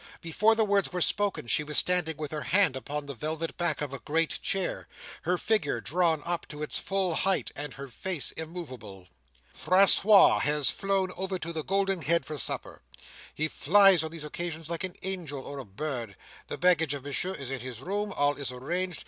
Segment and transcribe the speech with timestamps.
[0.19, 3.81] Before the words were spoken, she was standing with her hand upon the velvet back
[3.81, 4.87] of a great chair;
[5.21, 9.07] her figure drawn up to its full height, and her face immoveable.
[9.53, 12.81] "Francois has flown over to the Golden Head for supper.
[13.35, 16.15] He flies on these occasions like an angel or a bird.
[16.47, 18.11] The baggage of Monsieur is in his room.
[18.11, 18.99] All is arranged.